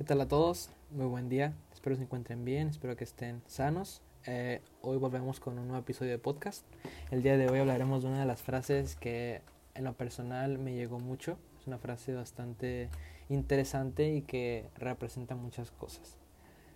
[0.00, 0.70] ¿Qué tal a todos?
[0.92, 1.52] Muy buen día.
[1.74, 4.00] Espero se encuentren bien, espero que estén sanos.
[4.24, 6.64] Eh, hoy volvemos con un nuevo episodio de podcast.
[7.10, 9.42] El día de hoy hablaremos de una de las frases que
[9.74, 11.36] en lo personal me llegó mucho.
[11.60, 12.88] Es una frase bastante
[13.28, 16.16] interesante y que representa muchas cosas.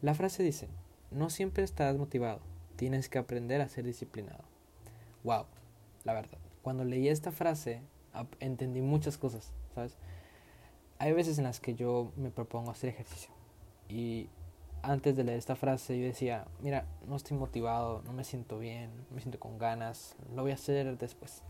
[0.00, 0.68] La frase dice,
[1.10, 2.38] no siempre estás motivado,
[2.76, 4.44] tienes que aprender a ser disciplinado.
[5.24, 5.46] Wow,
[6.04, 6.38] la verdad.
[6.62, 7.82] Cuando leí esta frase
[8.38, 9.96] entendí muchas cosas, ¿sabes?
[10.98, 13.30] Hay veces en las que yo me propongo hacer ejercicio
[13.88, 14.28] y
[14.82, 18.90] antes de leer esta frase yo decía, mira, no estoy motivado, no me siento bien,
[19.08, 21.42] no me siento con ganas, lo voy a hacer después.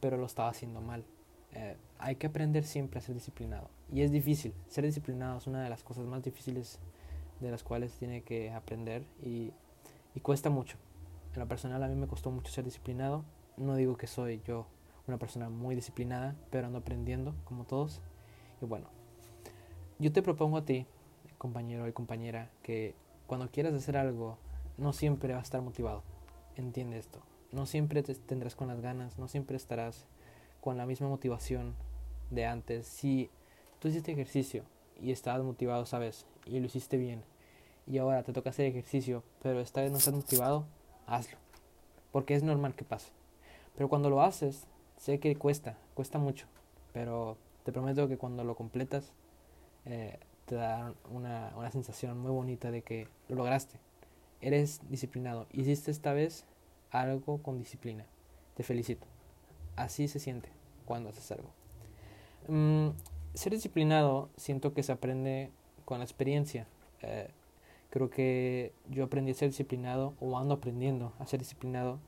[0.00, 1.04] Pero lo estaba haciendo mal.
[1.52, 3.70] Eh, hay que aprender siempre a ser disciplinado.
[3.90, 4.52] Y es difícil.
[4.68, 6.78] Ser disciplinado es una de las cosas más difíciles
[7.40, 9.52] de las cuales tiene que aprender y,
[10.14, 10.76] y cuesta mucho.
[11.34, 13.24] En lo personal a mí me costó mucho ser disciplinado.
[13.56, 14.66] No digo que soy yo
[15.06, 18.00] una persona muy disciplinada, pero ando aprendiendo como todos.
[18.62, 18.86] Y bueno,
[19.98, 20.86] yo te propongo a ti,
[21.36, 22.94] compañero y compañera, que
[23.26, 24.38] cuando quieras hacer algo,
[24.78, 26.04] no siempre vas a estar motivado.
[26.54, 27.20] Entiende esto.
[27.50, 30.06] No siempre te tendrás con las ganas, no siempre estarás
[30.60, 31.74] con la misma motivación
[32.30, 32.86] de antes.
[32.86, 33.30] Si
[33.80, 34.62] tú hiciste ejercicio
[35.00, 37.24] y estabas motivado, sabes, y lo hiciste bien,
[37.88, 40.66] y ahora te toca hacer ejercicio, pero esta vez no estás motivado,
[41.06, 41.36] hazlo.
[42.12, 43.10] Porque es normal que pase.
[43.74, 46.46] Pero cuando lo haces, sé que cuesta, cuesta mucho,
[46.92, 49.12] pero te prometo que cuando lo completas
[49.84, 53.78] eh, te da una, una sensación muy bonita de que lo lograste.
[54.40, 55.46] Eres disciplinado.
[55.52, 56.44] Hiciste esta vez
[56.90, 58.04] algo con disciplina.
[58.56, 59.06] Te felicito.
[59.76, 60.48] Así se siente
[60.84, 61.50] cuando haces algo.
[62.48, 62.88] Mm,
[63.34, 65.50] ser disciplinado siento que se aprende
[65.84, 66.66] con la experiencia.
[67.02, 67.28] Eh,
[67.90, 71.98] creo que yo aprendí a ser disciplinado o ando aprendiendo a ser disciplinado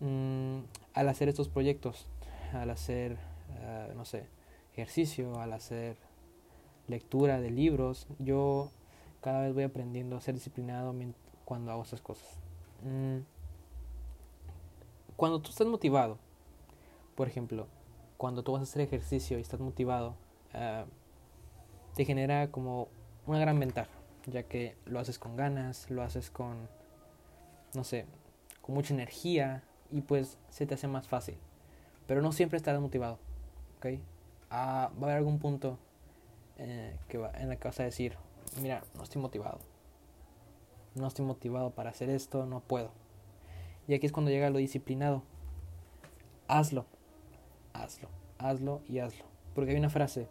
[0.00, 0.58] mm,
[0.94, 2.06] al hacer estos proyectos,
[2.52, 3.18] al hacer,
[3.60, 4.24] eh, no sé,
[4.78, 5.96] ejercicio, al hacer
[6.86, 8.70] lectura de libros, yo
[9.20, 10.94] cada vez voy aprendiendo a ser disciplinado
[11.44, 12.28] cuando hago esas cosas.
[12.84, 13.18] Mm.
[15.16, 16.18] Cuando tú estás motivado,
[17.16, 17.66] por ejemplo,
[18.16, 20.14] cuando tú vas a hacer ejercicio y estás motivado,
[20.54, 20.84] ah,
[21.96, 22.88] te genera como
[23.26, 23.90] una gran ventaja,
[24.26, 26.68] ya que lo haces con ganas, lo haces con,
[27.74, 28.06] no sé,
[28.62, 31.36] con mucha energía y pues se te hace más fácil.
[32.06, 33.18] Pero no siempre estarás motivado,
[33.78, 33.98] ¿ok?
[34.50, 35.78] Va a haber algún punto
[36.56, 38.16] eh, que va, en el que vas a decir,
[38.60, 39.60] mira, no estoy motivado.
[40.94, 42.90] No estoy motivado para hacer esto, no puedo.
[43.86, 45.22] Y aquí es cuando llega lo disciplinado.
[46.48, 46.86] Hazlo,
[47.72, 49.24] hazlo, hazlo y hazlo.
[49.54, 50.28] Porque hay una frase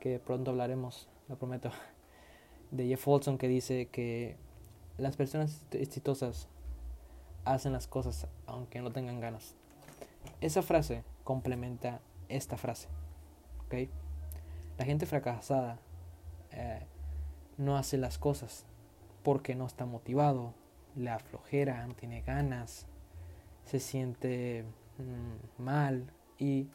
[0.00, 1.70] que pronto hablaremos, lo prometo,
[2.70, 4.36] de Jeff Olson que dice que
[4.98, 6.48] las personas exitosas
[7.44, 9.54] hacen las cosas aunque no tengan ganas.
[10.40, 12.88] Esa frase complementa esta frase.
[14.78, 15.78] La gente fracasada
[16.52, 16.86] eh,
[17.56, 18.64] no hace las cosas
[19.22, 20.54] porque no está motivado,
[20.96, 22.86] le aflojera, no tiene ganas,
[23.64, 24.64] se siente
[24.98, 26.68] mm, mal y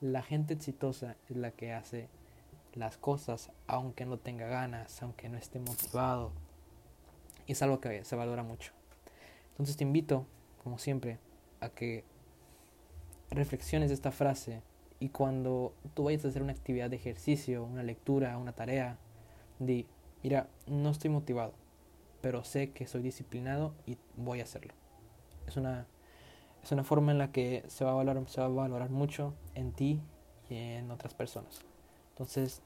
[0.00, 2.08] la gente exitosa es la que hace
[2.74, 6.32] las cosas aunque no tenga ganas, aunque no esté motivado.
[7.46, 8.72] Y es algo que se valora mucho.
[9.50, 10.26] Entonces te invito,
[10.62, 11.18] como siempre,
[11.60, 12.04] a que
[13.30, 14.62] reflexiones esta frase
[15.00, 18.98] y cuando tú vayas a hacer una actividad de ejercicio, una lectura, una tarea,
[19.58, 19.86] di,
[20.22, 21.54] mira, no estoy motivado,
[22.20, 24.72] pero sé que soy disciplinado y voy a hacerlo.
[25.46, 25.86] Es una,
[26.62, 29.34] es una forma en la que se va, a valorar, se va a valorar mucho
[29.54, 30.00] en ti
[30.48, 31.60] y en otras personas.
[32.10, 32.62] Entonces,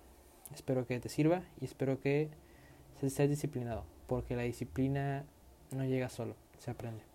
[0.54, 2.30] espero que te sirva y espero que
[3.00, 5.24] seas disciplinado, porque la disciplina
[5.70, 7.07] no llega solo, se aprende.